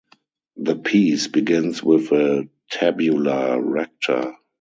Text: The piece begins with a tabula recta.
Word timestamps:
The 0.57 0.77
piece 0.77 1.27
begins 1.27 1.83
with 1.83 2.11
a 2.11 2.49
tabula 2.71 3.57
recta. 3.61 4.33